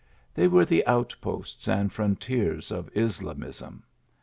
They 0.33 0.47
were 0.47 0.65
the 0.65 0.83
out 0.87 1.15
posts 1.21 1.67
and 1.67 1.93
frontiers 1.93 2.71
of 2.71 2.89
Islamism. 2.97 3.83